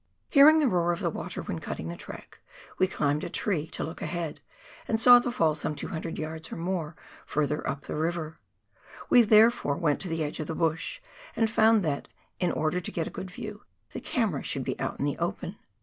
[0.29, 2.39] Hearing the roar of the water, when cutting the track,
[2.79, 4.41] we climbed a tree to look ahead,
[4.87, 8.39] and saw the full some 200 yards or more further up the river.
[9.11, 11.01] We therefore went to the edge of the bush,
[11.35, 12.07] and found that,
[12.39, 13.61] in order to get a good view,
[13.91, 15.59] the camera should be out in the open.